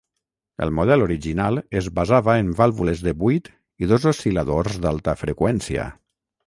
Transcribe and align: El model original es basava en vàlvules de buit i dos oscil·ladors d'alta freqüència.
El 0.65 0.71
model 0.77 1.03
original 1.07 1.59
es 1.81 1.89
basava 1.99 2.35
en 2.45 2.49
vàlvules 2.63 3.05
de 3.09 3.15
buit 3.27 3.53
i 3.85 3.93
dos 3.95 4.11
oscil·ladors 4.15 4.83
d'alta 4.87 5.19
freqüència. 5.27 5.89